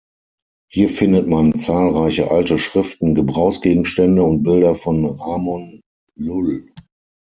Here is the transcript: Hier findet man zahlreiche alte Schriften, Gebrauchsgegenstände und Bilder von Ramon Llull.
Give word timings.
Hier 0.71 0.89
findet 0.89 1.27
man 1.27 1.53
zahlreiche 1.59 2.31
alte 2.31 2.57
Schriften, 2.57 3.13
Gebrauchsgegenstände 3.13 4.23
und 4.23 4.41
Bilder 4.41 4.73
von 4.73 5.05
Ramon 5.05 5.81
Llull. 6.15 6.73